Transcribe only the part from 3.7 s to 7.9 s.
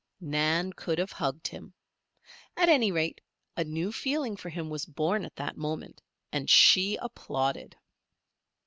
feeling for him was born at that moment, and she applauded.